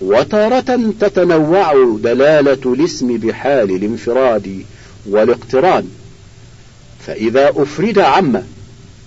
وتارة 0.00 0.92
تتنوع 1.00 1.96
دلالة 2.02 2.72
الاسم 2.72 3.16
بحال 3.16 3.70
الانفراد 3.70 4.64
والاقتران. 5.06 5.88
فإذا 7.06 7.52
أفرد 7.56 7.98
عم 7.98 8.42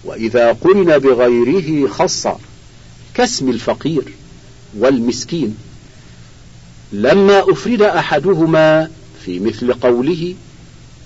وإذا 0.06 0.52
قرن 0.52 0.98
بغيره 0.98 1.88
خص 1.88 2.28
كاسم 3.13 3.50
الفقير 3.50 4.04
والمسكين. 4.78 5.58
لما 6.94 7.52
أفرد 7.52 7.82
أحدهما 7.82 8.89
في 9.26 9.39
مثل 9.39 9.74
قوله 9.74 10.36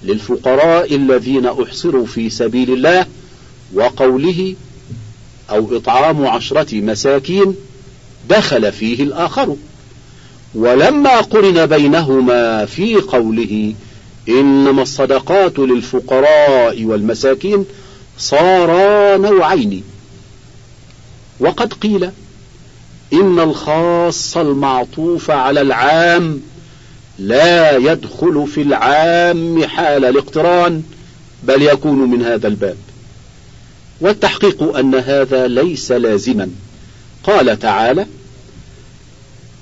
للفقراء 0.03 0.95
الذين 0.95 1.45
أحصروا 1.45 2.05
في 2.05 2.29
سبيل 2.29 2.73
الله 2.73 3.05
وقوله 3.73 4.55
أو 5.49 5.77
إطعام 5.77 6.25
عشرة 6.25 6.75
مساكين 6.81 7.55
دخل 8.29 8.71
فيه 8.71 9.03
الآخر. 9.03 9.55
ولما 10.55 11.21
قرن 11.21 11.65
بينهما 11.65 12.65
في 12.65 12.95
قوله 12.95 13.73
إنما 14.29 14.81
الصدقات 14.81 15.59
للفقراء 15.59 16.83
والمساكين 16.83 17.65
صارا 18.17 19.17
نوعين 19.17 19.83
وقد 21.39 21.73
قيل 21.73 22.09
إن 23.13 23.39
الخاص 23.39 24.37
المعطوف 24.37 25.31
على 25.31 25.61
العام 25.61 26.41
لا 27.19 27.77
يدخل 27.77 28.47
في 28.47 28.61
العام 28.61 29.65
حال 29.65 30.05
الاقتران 30.05 30.83
بل 31.43 31.61
يكون 31.61 32.09
من 32.09 32.21
هذا 32.25 32.47
الباب. 32.47 32.77
والتحقيق 34.03 34.77
أن 34.77 34.95
هذا 34.95 35.47
ليس 35.47 35.91
لازما. 35.91 36.49
قال 37.23 37.59
تعالى 37.59 38.05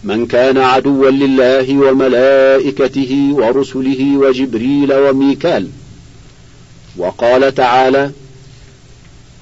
من 0.03 0.25
كان 0.25 0.57
عدوا 0.57 1.09
لله 1.09 1.77
وملائكته 1.77 3.29
ورسله 3.31 4.17
وجبريل 4.17 4.93
وميكال. 4.93 5.67
وقال 6.97 7.55
تعالى 7.55 8.11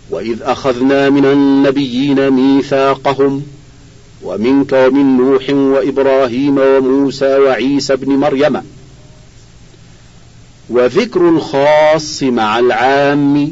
وإذ 0.09 0.37
أخذنا 0.41 1.09
من 1.09 1.25
النبيين 1.25 2.29
ميثاقهم 2.29 3.43
ومنك 4.23 4.73
ومن 4.73 5.17
نوح 5.17 5.49
وإبراهيم 5.49 6.57
وموسى 6.57 7.37
وعيسى 7.37 7.93
ابن 7.93 8.11
مريم. 8.11 8.61
وذكر 10.69 11.29
الخاص 11.29 12.23
مع 12.23 12.59
العام 12.59 13.51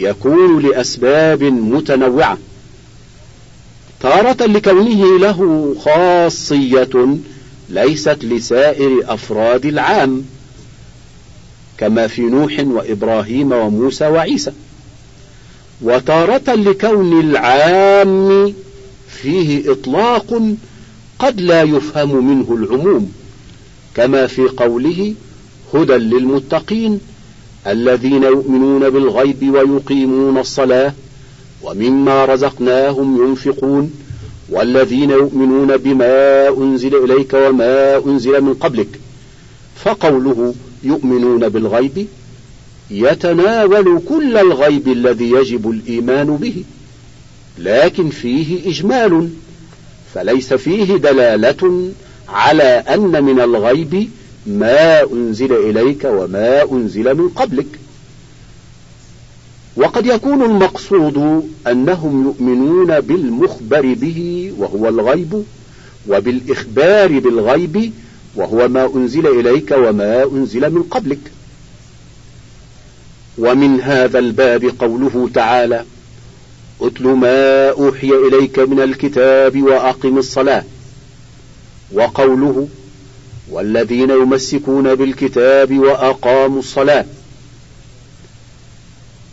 يكون 0.00 0.62
لأسباب 0.62 1.42
متنوعة. 1.42 2.38
تارة 4.00 4.46
لكونه 4.46 5.18
له 5.18 5.74
خاصية 5.80 7.18
ليست 7.68 8.18
لسائر 8.24 9.14
أفراد 9.14 9.66
العام 9.66 10.24
كما 11.78 12.06
في 12.06 12.22
نوح 12.22 12.60
وإبراهيم 12.60 13.52
وموسى 13.52 14.06
وعيسى. 14.06 14.52
وتارة 15.82 16.54
لكون 16.54 17.20
العام 17.20 18.54
فيه 19.08 19.72
إطلاق 19.72 20.42
قد 21.18 21.40
لا 21.40 21.62
يفهم 21.62 22.26
منه 22.26 22.54
العموم 22.54 23.12
كما 23.94 24.26
في 24.26 24.42
قوله 24.42 25.14
هدى 25.74 25.92
للمتقين 25.92 27.00
الذين 27.66 28.22
يؤمنون 28.22 28.90
بالغيب 28.90 29.54
ويقيمون 29.54 30.38
الصلاة 30.38 30.92
ومما 31.62 32.24
رزقناهم 32.24 33.26
ينفقون 33.26 33.92
والذين 34.48 35.10
يؤمنون 35.10 35.76
بما 35.76 36.48
أنزل 36.48 37.04
إليك 37.04 37.34
وما 37.34 37.98
أنزل 38.06 38.40
من 38.40 38.54
قبلك 38.54 38.88
فقوله 39.84 40.54
يؤمنون 40.82 41.48
بالغيب 41.48 42.06
يتناول 42.90 44.00
كل 44.08 44.36
الغيب 44.36 44.88
الذي 44.88 45.30
يجب 45.30 45.70
الإيمان 45.70 46.36
به 46.36 46.64
لكن 47.58 48.10
فيه 48.10 48.70
إجمال 48.70 49.28
فليس 50.14 50.54
فيه 50.54 50.96
دلالة 50.96 51.90
على 52.28 52.62
أن 52.62 53.24
من 53.24 53.40
الغيب 53.40 54.10
ما 54.46 55.02
أنزل 55.02 55.52
إليك 55.52 56.04
وما 56.04 56.72
أنزل 56.72 57.14
من 57.14 57.28
قبلك. 57.28 57.66
وقد 59.76 60.06
يكون 60.06 60.42
المقصود 60.42 61.48
أنهم 61.66 62.24
يؤمنون 62.24 63.00
بالمخبر 63.00 63.94
به 63.94 64.52
وهو 64.58 64.88
الغيب 64.88 65.44
وبالإخبار 66.08 67.18
بالغيب 67.18 67.92
وهو 68.36 68.68
ما 68.68 68.90
أنزل 68.94 69.26
إليك 69.26 69.70
وما 69.70 70.24
أنزل 70.24 70.70
من 70.70 70.82
قبلك. 70.82 71.20
ومن 73.38 73.80
هذا 73.80 74.18
الباب 74.18 74.64
قوله 74.78 75.30
تعالى 75.34 75.84
اتل 76.80 77.04
ما 77.08 77.70
أوحي 77.70 78.10
إليك 78.10 78.58
من 78.58 78.80
الكتاب 78.80 79.62
وأقم 79.62 80.18
الصلاة 80.18 80.64
وقوله 81.92 82.68
والذين 83.50 84.10
يمسكون 84.10 84.94
بالكتاب 84.94 85.78
وأقاموا 85.78 86.58
الصلاة. 86.58 87.04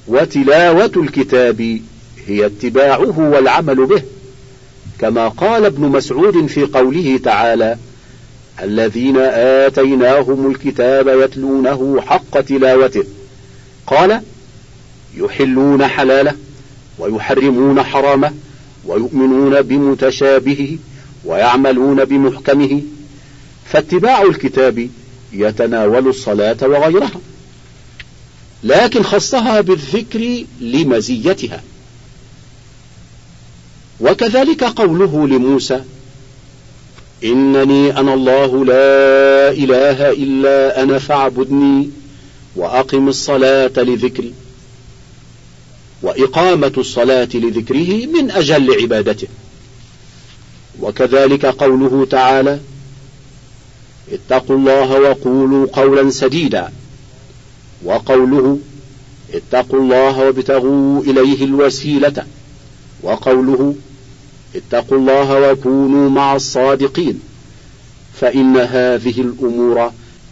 وتلاوة 0.07 0.91
الكتاب 0.97 1.79
هي 2.27 2.45
اتباعه 2.45 3.19
والعمل 3.19 3.85
به 3.85 4.01
كما 4.99 5.27
قال 5.27 5.65
ابن 5.65 5.81
مسعود 5.87 6.45
في 6.45 6.63
قوله 6.63 7.19
تعالى 7.23 7.77
الذين 8.63 9.17
آتيناهم 9.67 10.51
الكتاب 10.51 11.07
يتلونه 11.07 12.01
حق 12.01 12.41
تلاوته. 12.41 13.03
قال 13.87 14.21
يحلون 15.17 15.87
حلاله 15.87 16.35
ويحرمون 16.99 17.83
حرامه 17.83 18.31
ويؤمنون 18.85 19.61
بمتشابهه 19.61 20.77
ويعملون 21.25 22.05
بمحكمه 22.05 22.81
فاتباع 23.71 24.21
الكتاب 24.21 24.89
يتناول 25.33 26.07
الصلاة 26.07 26.57
وغيرها 26.61 27.19
لكن 28.63 29.03
خصها 29.03 29.61
بالذكر 29.61 30.43
لمزيتها. 30.61 31.63
وكذلك 33.99 34.63
قوله 34.63 35.27
لموسى 35.27 35.83
إنني 37.23 37.99
أنا 37.99 38.13
الله 38.13 38.65
لا 38.65 39.51
إله 39.51 40.11
إلا 40.11 40.83
أنا 40.83 40.99
فاعبدني 40.99 41.89
وأقم 42.55 43.07
الصلاة 43.07 43.71
لذكري 43.77 44.33
وإقامة 46.01 46.73
الصلاة 46.77 47.29
لذكره 47.33 48.05
من 48.05 48.31
أجل 48.31 48.81
عبادته. 48.81 49.27
وكذلك 50.79 51.45
قوله 51.45 52.07
تعالى 52.11 52.59
اتقوا 54.11 54.55
الله 54.55 54.99
وقولوا 54.99 55.67
قولا 55.73 56.09
سديدا. 56.09 56.69
وقوله 57.85 58.59
اتقوا 59.33 59.79
الله 59.79 60.19
وابتغوا 60.19 61.01
إليه 61.01 61.45
الوسيلة. 61.45 62.25
وقوله 63.03 63.75
اتقوا 64.55 64.97
الله 64.97 65.51
وكونوا 65.51 66.09
مع 66.09 66.35
الصادقين. 66.35 67.19
فإن 68.19 68.57
هذه 68.57 69.21
الأمور 69.21 69.91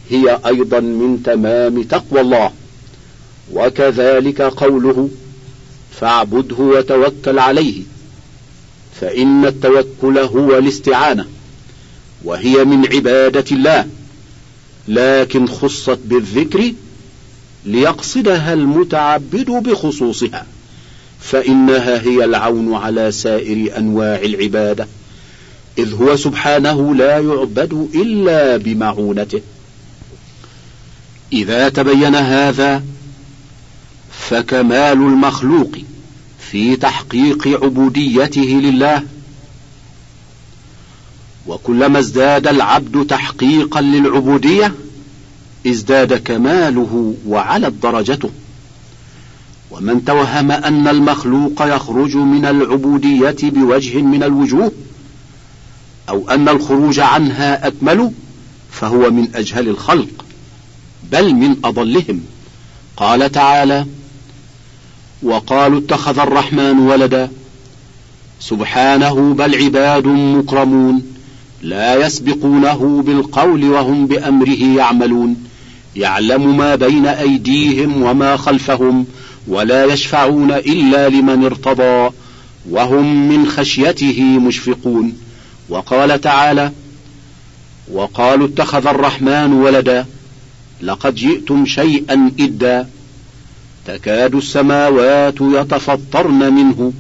هي 0.10 0.40
أيضا 0.46 0.80
من 0.80 1.24
تمام 1.26 1.84
تقوى 1.84 2.22
الله. 2.22 2.52
وكذلك 3.54 4.42
قوله 4.42 5.10
فاعبده 6.00 6.56
وتوكل 6.56 7.40
عليه. 7.40 7.82
فإن 9.02 9.46
التوكل 9.46 10.18
هو 10.18 10.58
الاستعانة. 10.58 11.26
وهي 12.26 12.64
من 12.64 12.94
عبادة 12.94 13.46
الله 13.52 13.88
لكن 14.88 15.48
خصت 15.48 16.00
بالذكر 16.06 16.74
ليقصدها 17.66 18.54
المتعبد 18.54 19.52
بخصوصها 19.52 20.46
فإنها 21.20 22.02
هي 22.02 22.26
العون 22.26 22.74
على 22.74 23.12
سائر 23.12 23.78
أنواع 23.78 24.22
العبادة 24.22 24.88
إذ 25.78 25.94
هو 25.94 26.16
سبحانه 26.16 26.96
لا 26.96 27.20
يعبد 27.20 27.90
إلا 27.96 28.58
بمعونته. 28.58 29.42
إذا 31.34 31.70
تبين 31.70 32.16
هذا 32.16 32.84
فكمال 34.12 34.94
المخلوق 34.94 35.72
في 36.52 36.76
تحقيق 36.76 37.48
عبوديته 37.64 38.42
لله 38.42 39.04
وكلما 41.48 42.00
ازداد 42.00 42.48
العبد 42.48 43.06
تحقيقا 43.06 43.82
للعبودية 43.82 44.74
ازداد 45.68 46.14
كماله 46.14 47.16
وعلت 47.28 47.74
درجته 47.84 48.30
ومن 49.72 50.06
توهم 50.06 50.52
أن 50.52 50.88
المخلوق 50.88 51.62
يخرج 51.62 52.16
من 52.16 52.46
العبودية 52.46 53.36
بوجه 53.44 54.02
من 54.02 54.24
الوجوه 54.24 54.72
أو 56.10 56.30
أن 56.30 56.50
الخروج 56.50 57.00
عنها 57.00 57.68
أكمل 57.68 58.12
فهو 58.72 59.12
من 59.12 59.28
أجهل 59.36 59.70
الخلق 59.70 60.26
بل 61.12 61.34
من 61.34 61.56
أضلهم. 61.64 62.22
قال 62.98 63.32
تعالى 63.32 63.86
وقالوا 65.24 65.80
اتخذ 65.80 66.20
الرحمن 66.20 66.80
ولدا 66.80 67.32
سبحانه 68.40 69.34
بل 69.34 69.56
عباد 69.56 70.08
مكرمون. 70.08 71.15
لا 71.66 72.06
يسبقونه 72.06 73.04
بالقول 73.06 73.64
وهم 73.64 74.08
بأمره 74.08 74.64
يعملون. 74.78 75.44
يعلم 75.96 76.58
ما 76.58 76.76
بين 76.76 77.06
أيديهم 77.06 78.02
وما 78.02 78.38
خلفهم 78.38 79.06
ولا 79.48 79.86
يشفعون 79.86 80.52
إلا 80.52 81.10
لمن 81.10 81.46
ارتضى 81.46 82.10
وهم 82.70 83.30
من 83.30 83.48
خشيته 83.48 84.22
مشفقون. 84.22 85.14
وقال 85.70 86.22
تعالى 86.22 86.72
وقالوا 87.94 88.48
اتخذ 88.48 88.88
الرحمن 88.88 89.54
ولدا 89.54 90.06
لقد 90.82 91.16
جئتم 91.16 91.66
شيئا 91.66 92.32
إدا. 92.40 92.90
تكاد 93.88 94.36
السماوات 94.36 95.36
يتفطرن 95.42 96.54
منه 96.54 96.94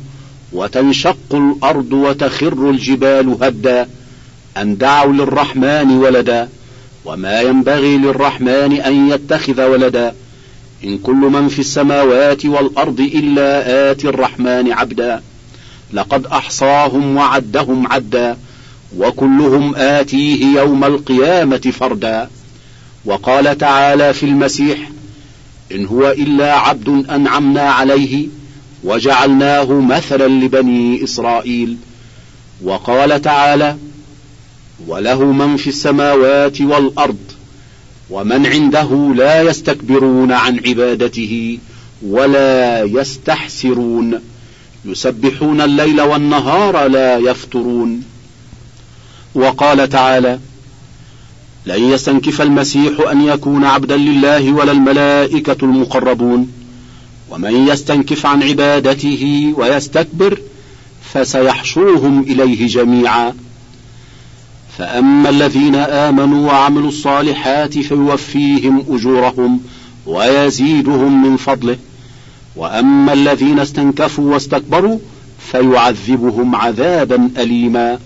وتنشق 0.54 1.34
الأرض 1.34 1.94
وتخر 1.94 2.70
الجبال 2.70 3.38
هدا. 3.42 3.88
أن 4.58 4.78
دعوا 4.78 5.14
للرحمن 5.14 5.98
ولدا 5.98 6.50
وما 7.06 7.42
ينبغي 7.42 7.98
للرحمن 7.98 8.82
أن 8.82 9.10
يتخذ 9.10 9.66
ولدا. 9.66 10.16
إن 10.84 10.98
كل 10.98 11.16
من 11.16 11.48
في 11.48 11.60
السماوات 11.60 12.46
والأرض 12.46 13.00
إلا 13.00 13.92
آتي 13.92 14.10
الرحمن 14.10 14.72
عبدا. 14.72 15.22
لقد 15.94 16.26
أحصاهم 16.26 17.16
وعدهم 17.16 17.88
عدا 17.88 18.38
وكلهم 18.98 19.76
آتيه 19.76 20.46
يوم 20.46 20.84
القيامة 20.84 21.58
فردا. 21.58 22.30
وقال 23.06 23.58
تعالى 23.58 24.14
في 24.14 24.24
المسيح 24.24 24.78
إن 25.72 25.86
هو 25.86 26.12
إلا 26.12 26.54
عبد 26.54 27.06
أنعمنا 27.10 27.62
عليه 27.62 28.28
وجعلناه 28.84 29.72
مثلا 29.72 30.28
لبني 30.28 31.04
إسرائيل. 31.04 31.78
وقال 32.64 33.22
تعالى 33.22 33.76
وله 34.88 35.24
من 35.32 35.58
في 35.58 35.68
السماوات 35.68 36.62
والأرض 36.62 37.18
ومن 38.10 38.46
عنده 38.46 39.14
لا 39.16 39.42
يستكبرون 39.42 40.32
عن 40.32 40.60
عبادته 40.68 41.60
ولا 42.08 42.84
يستحسرون 42.84 44.20
يسبحون 44.86 45.62
الليل 45.62 46.02
والنهار 46.02 46.88
لا 46.88 47.18
يفترون. 47.18 48.04
وقال 49.36 49.90
تعالى 49.90 50.40
لن 51.66 51.92
يستنكف 51.92 52.42
المسيح 52.42 53.10
أن 53.12 53.22
يكون 53.22 53.64
عبدا 53.64 53.98
لله 53.98 54.54
ولا 54.54 54.72
الملائكة 54.72 55.58
المقربون. 55.64 56.52
ومن 57.30 57.68
يستنكف 57.68 58.26
عن 58.26 58.44
عبادته 58.44 59.54
ويستكبر 59.58 60.40
فسيحشرهم 61.14 62.22
إليه 62.22 62.68
جميعا. 62.68 63.34
فأما 64.78 65.30
الذين 65.30 65.76
آمنوا 65.76 66.48
وعملوا 66.48 66.88
الصالحات 66.88 67.80
فيوفيهم 67.80 68.86
أجورهم 68.90 69.60
ويزيدهم 70.06 71.24
من 71.24 71.38
فضله. 71.38 71.78
وأما 72.56 73.14
الذين 73.14 73.60
استنكفوا 73.60 74.34
واستكبروا 74.34 75.00
فيعذبهم 75.52 76.56
عذابا 76.56 77.30
أليما. 77.38 78.00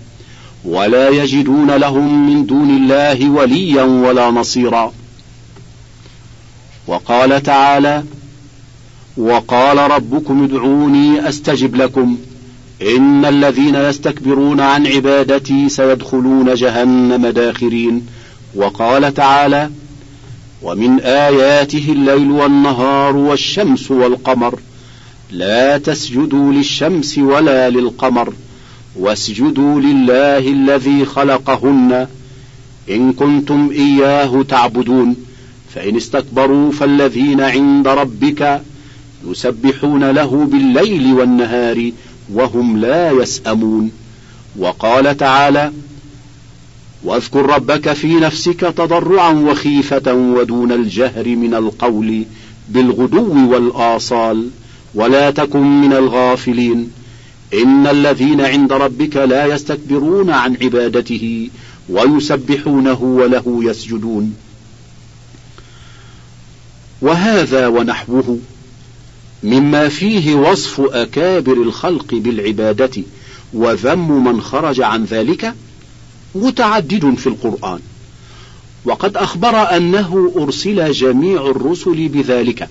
ولا 0.66 1.10
يجدون 1.10 1.72
لهم 1.72 2.30
من 2.30 2.46
دون 2.46 2.70
الله 2.70 3.30
وليا 3.30 3.84
ولا 3.84 4.32
نصيرا. 4.32 4.94
وقال 6.88 7.44
تعالى 7.44 8.04
وقال 9.18 9.78
ربكم 9.78 10.44
ادعوني 10.44 11.30
أستجب 11.30 11.76
لكم. 11.76 12.18
إن 12.82 13.26
الذين 13.26 13.76
يستكبرون 13.76 14.60
عن 14.60 14.88
عبادتي 14.88 15.70
سيدخلون 15.70 16.54
جهنم 16.54 17.28
داخرين. 17.28 18.06
وقال 18.56 19.14
تعالى 19.14 19.70
ومن 20.62 21.00
آياته 21.00 21.86
الليل 21.90 22.32
والنهار 22.32 23.16
والشمس 23.16 23.92
والقمر. 23.92 24.60
لا 25.32 25.78
تسجدوا 25.78 26.54
للشمس 26.54 27.18
ولا 27.18 27.70
للقمر. 27.70 28.34
واسجدوا 28.96 29.82
لله 29.82 30.38
الذي 30.38 31.06
خلقهن. 31.06 32.08
إن 32.90 33.14
كنتم 33.14 33.70
إياه 33.72 34.44
تعبدون. 34.50 35.16
فإن 35.76 35.96
استكبروا 35.96 36.72
فالذين 36.72 37.42
عند 37.42 37.88
ربك 37.88 38.62
يسبحون 39.28 40.12
له 40.12 40.48
بالليل 40.52 41.14
والنهار 41.14 41.92
وهم 42.34 42.78
لا 42.78 43.12
يسأمون. 43.12 43.92
وقال 44.58 45.18
تعالى 45.18 45.72
واذكر 47.04 47.46
ربك 47.46 47.94
في 47.94 48.14
نفسك 48.14 48.60
تضرعا 48.60 49.32
وخيفة 49.32 50.14
ودون 50.14 50.72
الجهر 50.72 51.28
من 51.28 51.54
القول 51.54 52.24
بالغدو 52.70 53.52
والآصال 53.52 54.50
ولا 54.96 55.32
تكن 55.32 55.82
من 55.82 55.94
الغافلين. 55.94 56.92
إن 57.54 57.88
الذين 57.88 58.42
عند 58.42 58.74
ربك 58.74 59.16
لا 59.16 59.46
يستكبرون 59.46 60.30
عن 60.30 60.58
عبادته 60.62 61.50
ويسبحونه 61.90 63.04
وله 63.04 63.60
يسجدون. 63.64 64.36
وهذا 67.02 67.68
ونحوه. 67.68 68.40
مما 69.44 69.90
فيه 69.90 70.36
وصف 70.36 70.82
أكابر 70.82 71.54
الخلق 71.54 72.14
بالعبادة 72.14 73.04
وذم 73.54 74.24
من 74.24 74.42
خرج 74.42 74.82
عن 74.82 75.04
ذلك 75.04 75.54
متعدد 76.36 77.16
في 77.18 77.28
القرآن. 77.28 77.80
وقد 78.86 79.18
أخبر 79.18 79.56
أنه 79.56 80.34
أرسل 80.38 80.92
جميع 80.92 81.48
الرسل 81.48 82.08
بذلك. 82.08 82.70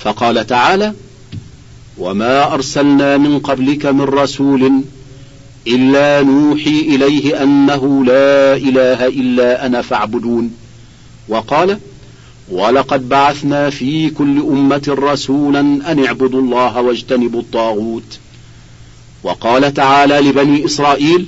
فقال 0.00 0.46
تعالى 0.46 0.94
وما 1.98 2.54
أرسلنا 2.54 3.16
من 3.16 3.38
قبلك 3.38 3.86
من 3.86 4.00
رسول 4.00 4.82
إلا 5.66 6.22
نوحي 6.22 6.80
إليه 6.80 7.42
أنه 7.42 8.04
لا 8.04 8.56
إله 8.56 9.06
إلا 9.06 9.66
أنا 9.66 9.82
فاعبدون 9.82 10.50
وقال 11.28 11.78
ولقد 12.50 13.08
بعثنا 13.08 13.70
في 13.70 14.10
كل 14.10 14.38
أمة 14.40 14.82
رسولا 14.88 15.60
أن 15.60 16.04
اعبدوا 16.06 16.40
الله 16.40 16.80
واجتنبوا 16.80 17.40
الطاغوت. 17.40 18.18
وقال 19.22 19.74
تعالى 19.74 20.20
لبني 20.20 20.64
إسرائيل 20.64 21.26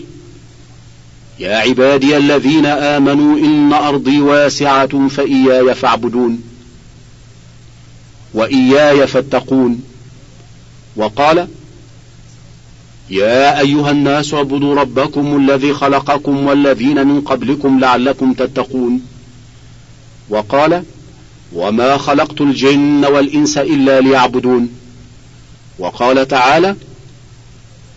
يا 1.39 1.57
عبادي 1.57 2.17
الذين 2.17 2.67
آمنوا 2.67 3.39
إن 3.39 3.73
أرضي 3.73 4.21
واسعة 4.21 5.09
فإياي 5.09 5.75
فاعبدون 5.75 6.43
وإياي 8.35 9.07
فاتقون. 9.07 9.83
وقال 10.97 11.49
يا 13.11 13.61
أيها 13.61 13.91
الناس 13.91 14.35
اعبدوا 14.35 14.75
ربكم 14.75 15.37
الذي 15.37 15.73
خلقكم 15.73 16.47
والذين 16.47 17.07
من 17.07 17.21
قبلكم 17.21 17.81
لعلكم 17.81 18.33
تتقون. 18.33 19.03
وقال 20.29 20.85
وما 21.55 21.97
خلقت 21.97 22.41
الجن 22.41 23.05
والإنس 23.05 23.59
إلا 23.59 24.01
ليعبدون 24.01 24.69
وقال 25.79 26.29
تعالى 26.29 26.77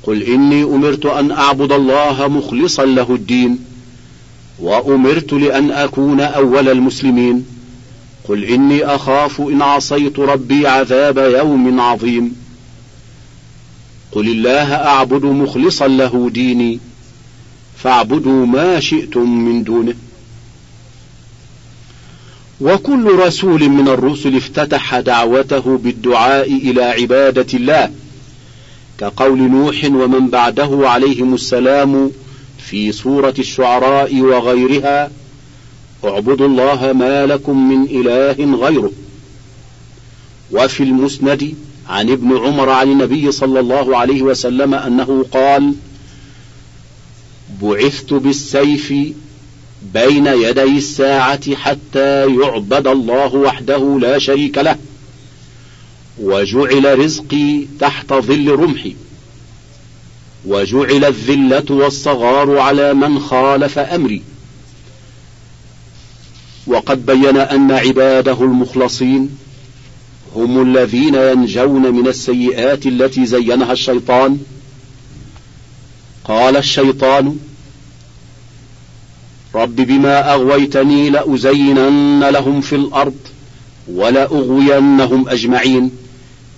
قل 0.04 0.24
إني 0.24 0.64
أمرت 0.64 1.06
أن 1.06 1.32
أعبد 1.32 1.72
الله 1.72 2.28
مخلصا 2.28 2.86
له 2.86 3.16
الدين 3.16 3.60
وأمرت 4.60 5.34
لأن 5.34 5.72
أكون 5.72 6.22
أول 6.22 6.70
المسلمين 6.70 7.46
قل 8.28 8.44
إني 8.44 8.86
أخاف 8.86 9.42
إن 9.42 9.62
عصيت 9.62 10.20
ربي 10.20 10.68
عذاب 10.68 11.18
يوم 11.18 11.80
عظيم 11.80 12.36
قل 14.12 14.28
الله 14.30 14.74
أعبد 14.74 15.26
مخلصا 15.26 15.88
له 15.88 16.30
ديني 16.34 16.80
فاعبدوا 17.78 18.46
ما 18.46 18.80
شئتم 18.80 19.30
من 19.46 19.64
دونه 19.64 19.94
وكل 22.62 23.16
رسول 23.16 23.70
من 23.70 23.88
الرسل 23.88 24.36
افتتح 24.36 25.00
دعوته 25.00 25.78
بالدعاء 25.78 26.52
إلى 26.52 26.84
عبادة 26.84 27.46
الله 27.54 27.92
كقول 28.98 29.38
نوح 29.38 29.86
ومن 29.86 30.28
بعده 30.28 30.90
عليهم 30.90 31.34
السلام 31.34 32.12
في 32.58 32.92
سورة 32.92 33.34
الشعراء 33.40 34.20
وغيرها 34.22 35.12
اعبدوا 36.06 36.48
الله 36.48 36.94
ما 36.94 37.26
لكم 37.26 37.70
من 37.70 37.84
إله 37.84 38.56
غيره 38.56 38.92
وفي 40.52 40.84
المسند 40.84 41.56
عن 41.90 42.10
ابن 42.10 42.38
عمر 42.38 42.70
عن 42.70 42.92
النبي 42.92 43.32
صلى 43.32 43.60
الله 43.60 43.98
عليه 43.98 44.22
وسلم 44.22 44.74
أنه 44.74 45.26
قال 45.32 45.74
بعثت 47.62 48.14
بالسيف 48.14 48.94
بين 49.94 50.28
يدي 50.28 50.78
الساعة 50.78 51.56
حتى 51.56 52.36
يعبد 52.36 52.88
الله 52.88 53.36
وحده 53.36 54.00
لا 54.02 54.20
شريك 54.20 54.58
له 54.58 54.78
وجعل 56.22 57.00
رزقي 57.00 57.66
تحت 57.80 58.14
ظل 58.14 58.50
رمحي 58.50 58.96
وجعل 60.46 61.06
الذلة 61.06 61.66
والصغار 61.70 62.58
على 62.58 62.94
من 62.94 63.20
خالف 63.20 63.80
أمري. 63.80 64.22
وقد 66.68 67.06
بين 67.06 67.38
أن 67.38 67.72
عباده 67.72 68.42
المخلصين 68.42 69.38
هم 70.36 70.62
الذين 70.62 71.16
ينجون 71.16 71.94
من 71.96 72.08
السيئات 72.08 72.86
التي 72.86 73.26
زينها 73.26 73.72
الشيطان. 73.72 74.40
قال 76.24 76.58
الشيطان 76.58 77.38
رب 79.56 79.76
بما 79.76 80.34
أغويتني 80.34 81.10
لأزينن 81.10 82.24
لهم 82.24 82.62
في 82.62 82.76
الأرض 82.76 83.16
ولأغوينهم 83.88 85.30
أجمعين 85.30 85.92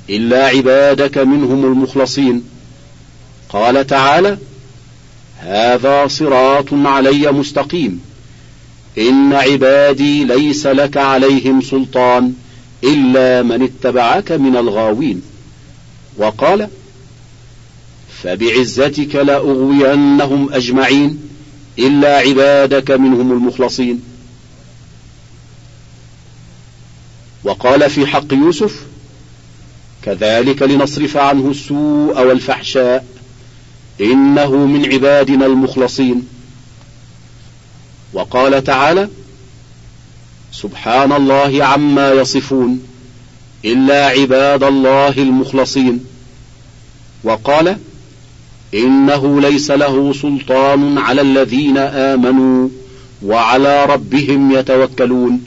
إلا 0.10 0.48
عبادك 0.48 1.18
منهم 1.18 1.66
المخلصين. 1.66 2.44
قال 3.50 3.88
تعالى 3.88 4.38
هذا 5.38 6.08
صراط 6.08 6.74
علي 6.74 7.32
مستقيم. 7.32 8.02
إن 8.98 9.34
عبادي 9.34 10.24
ليس 10.24 10.68
لك 10.68 10.98
عليهم 10.98 11.62
سلطان 11.62 12.34
إلا 12.84 13.44
من 13.44 13.64
اتبعك 13.64 14.32
من 14.32 14.58
الغاوين. 14.58 15.22
وقال 16.18 16.68
فبعزتك 18.24 19.16
لأغوينهم 19.16 20.54
أجمعين. 20.54 21.27
إلا 21.80 22.18
عبادك 22.18 22.92
منهم 22.92 23.32
المخلصين. 23.32 24.02
وقال 27.44 27.90
في 27.90 28.08
حق 28.08 28.34
يوسف 28.34 28.86
كذلك 30.04 30.62
لنصرف 30.62 31.18
عنه 31.18 31.52
السوء 31.52 32.22
والفحشاء 32.22 33.06
إنه 34.02 34.56
من 34.56 34.94
عبادنا 34.94 35.46
المخلصين. 35.46 36.28
وقال 38.14 38.64
تعالى 38.64 39.10
سبحان 40.52 41.12
الله 41.12 41.64
عما 41.66 42.12
يصفون 42.12 42.88
إلا 43.66 44.06
عباد 44.08 44.64
الله 44.64 45.18
المخلصين. 45.18 46.06
وقال 47.24 47.78
إنه 48.74 49.42
ليس 49.42 49.72
له 49.72 50.14
سلطان 50.14 50.98
على 50.98 51.22
الذين 51.22 51.78
آمنوا 51.78 52.70
وعلى 53.26 53.86
ربهم 53.86 54.52
يتوكلون. 54.52 55.44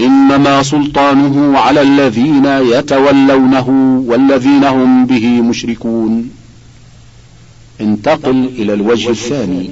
إنما 0.00 0.62
سلطانه 0.62 1.58
على 1.58 1.82
الذين 1.82 2.46
يتولونه 2.46 3.68
والذين 4.06 4.64
هم 4.64 5.06
به 5.06 5.26
مشركون. 5.26 6.30
انتقل 7.80 8.50
إلى 8.58 8.74
الوجه 8.74 9.10
الثاني. 9.10 9.70